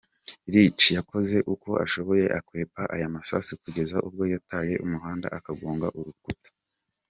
[0.53, 6.49] Rick yakoze uko ashoboye akwepa aya amasasu kugeza ubwo yataye umuhanda agonga urukuta.